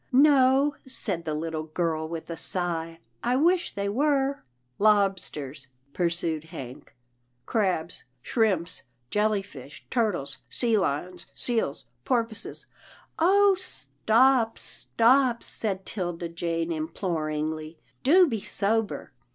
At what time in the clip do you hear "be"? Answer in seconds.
18.25-18.41